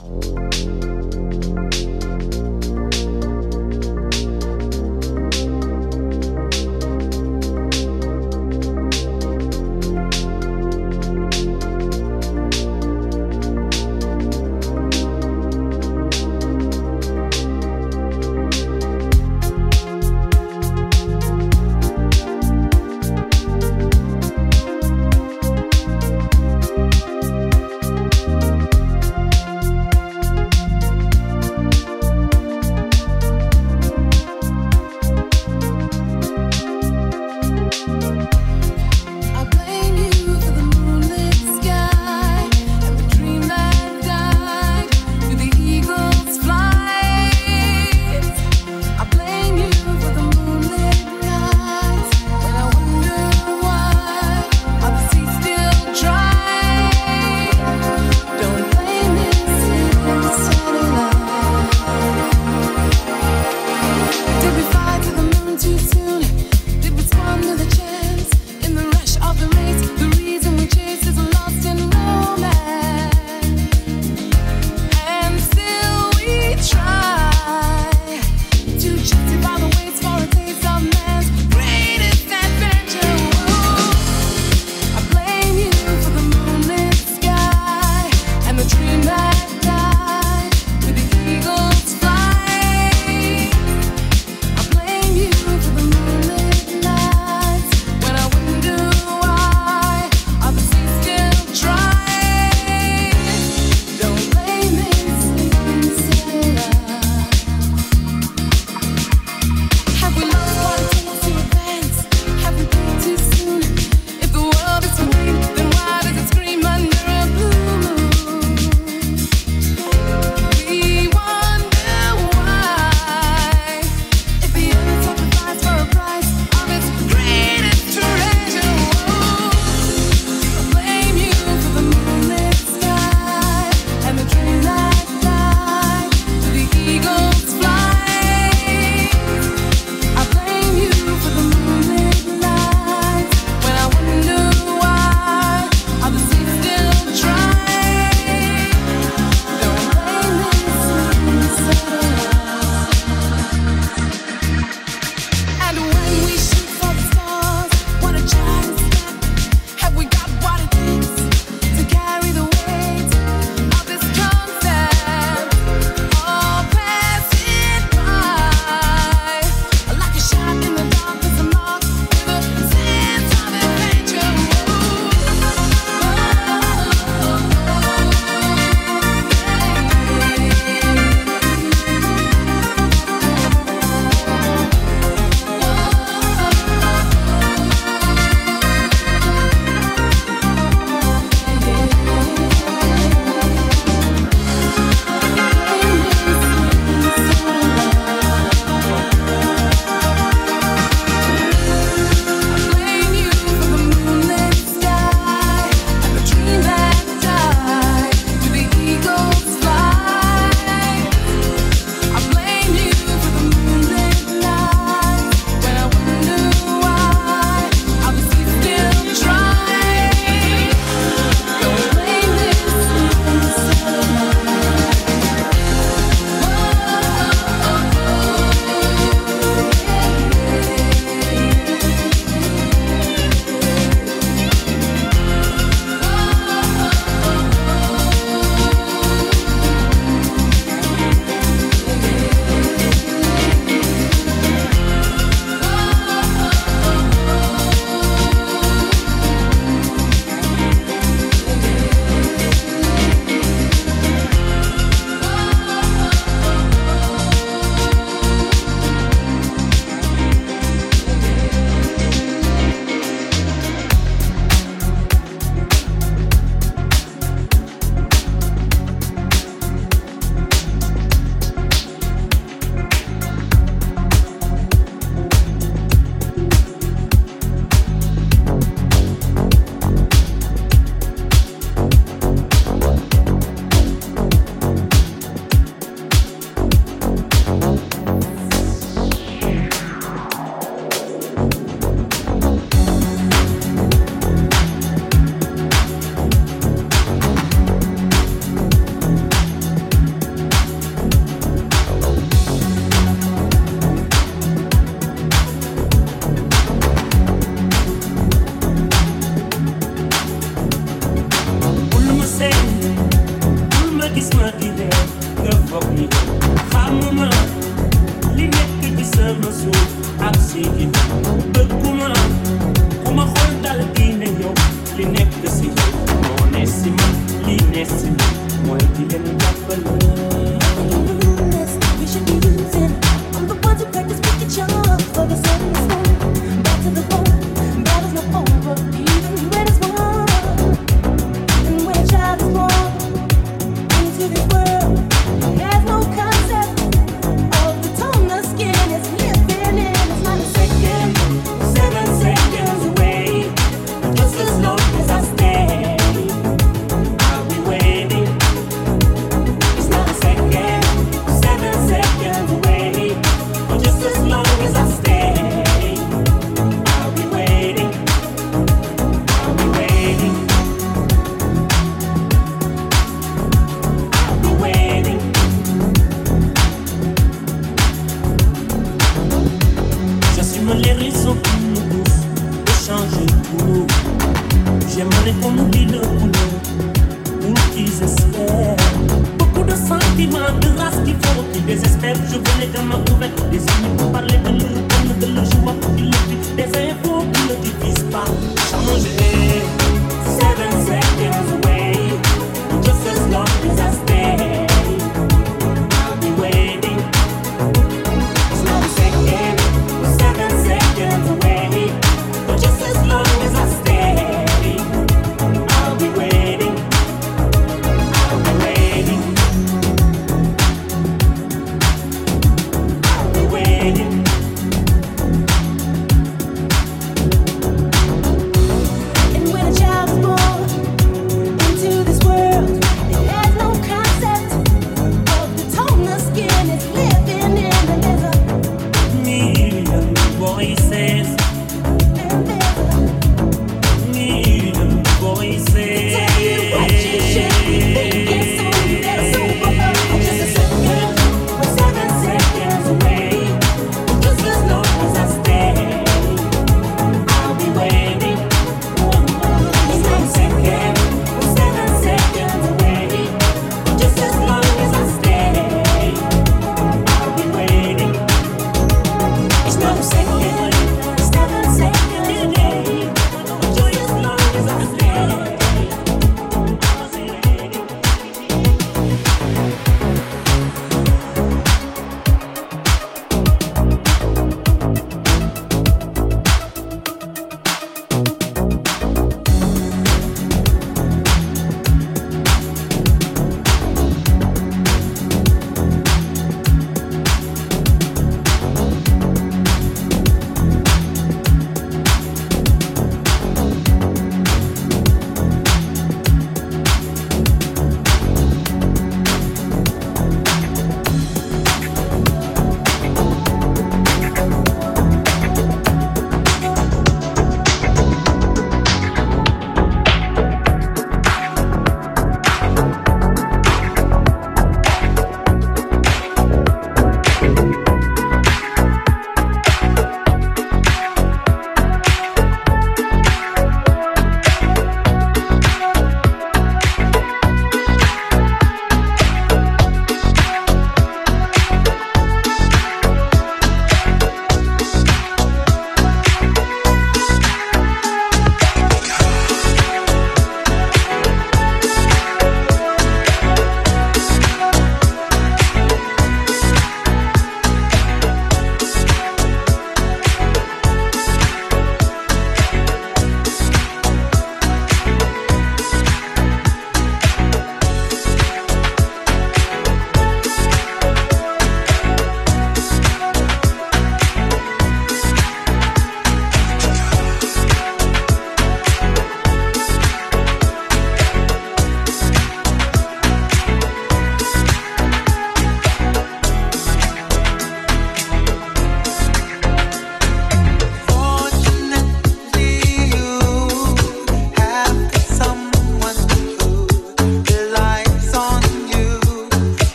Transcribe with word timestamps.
Oh. 0.00 0.37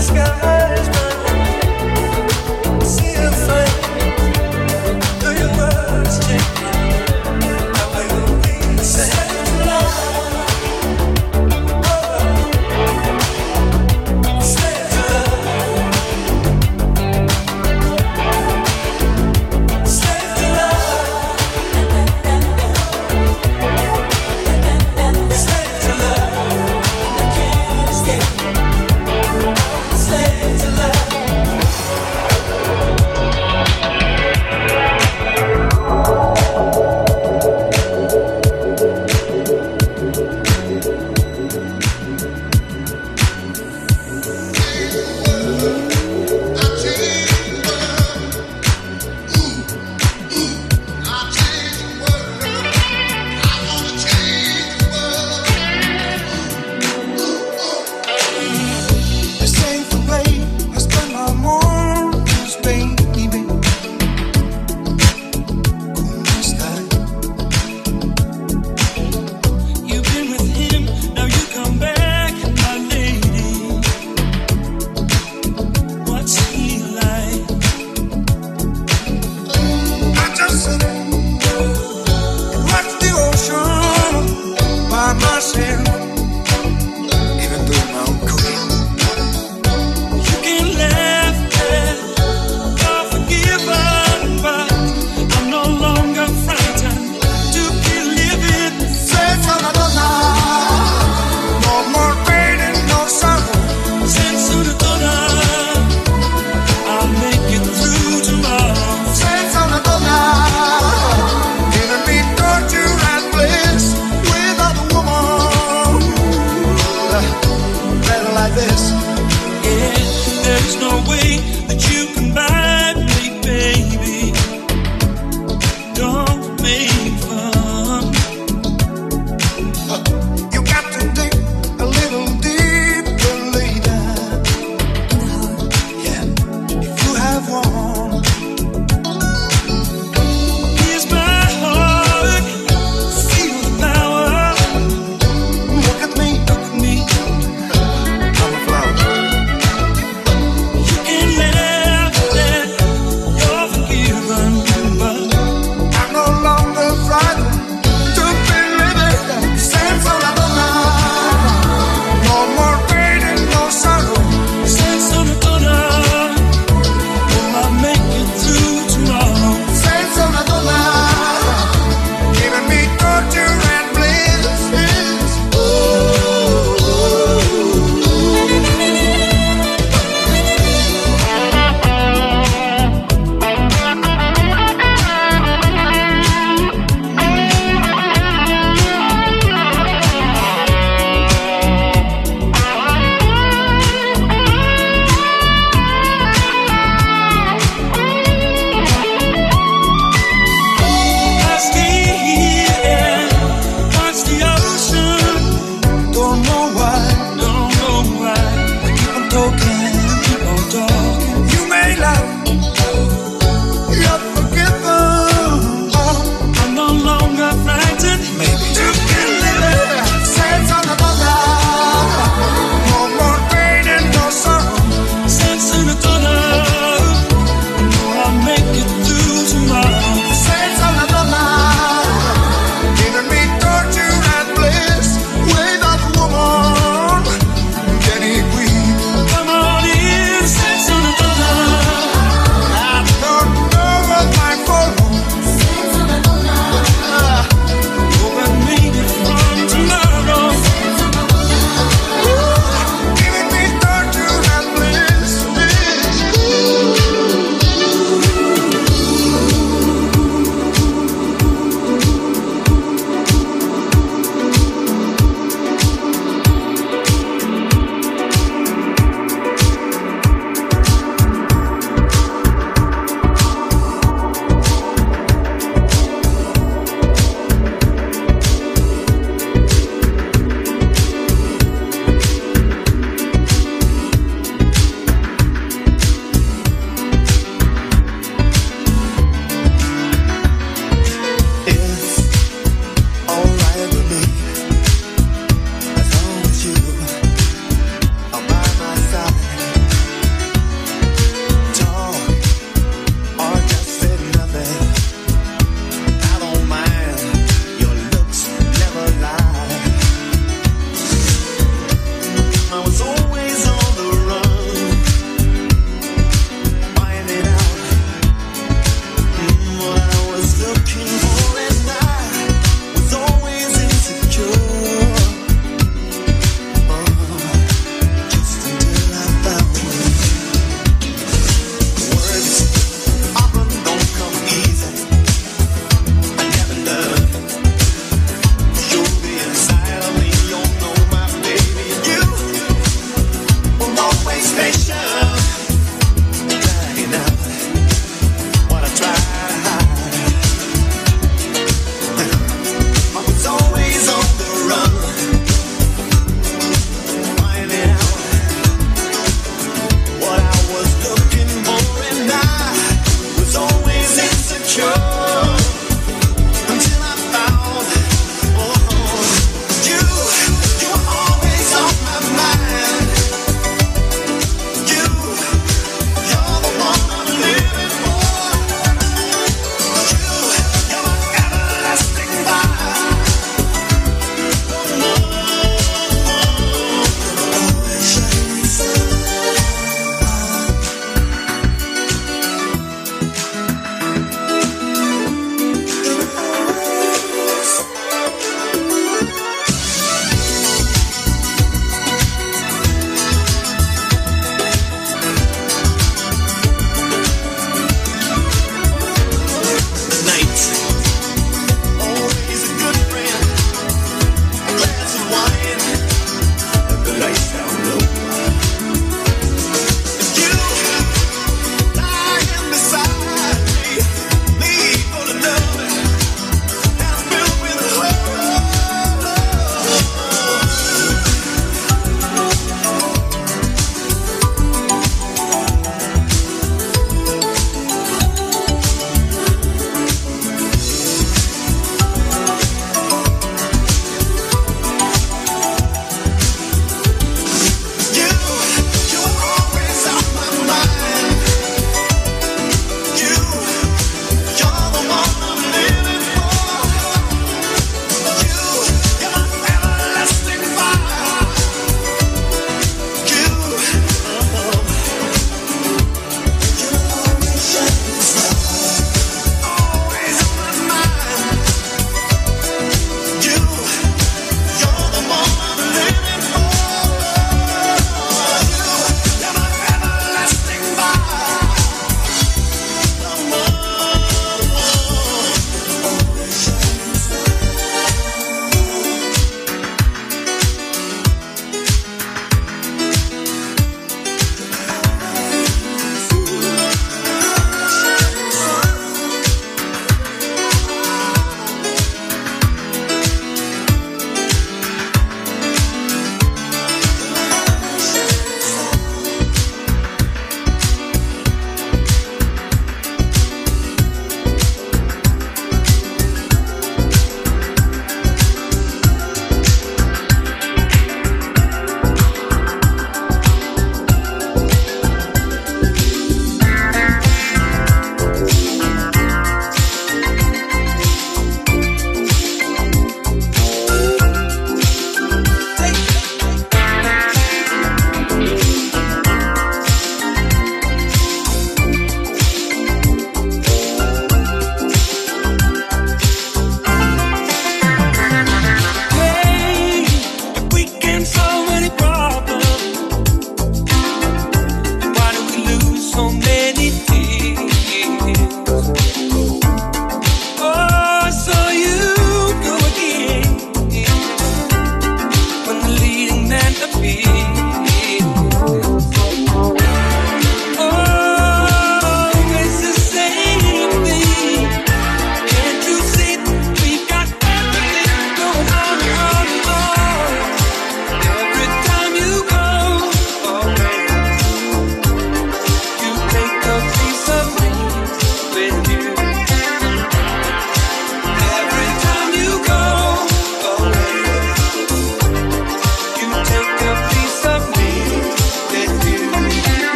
sky 0.00 0.97